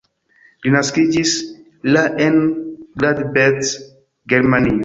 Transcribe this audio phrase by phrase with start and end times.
[0.65, 1.33] Li naskiĝis
[1.97, 2.41] la en
[3.03, 3.73] Gladbeck,
[4.35, 4.79] Germanio.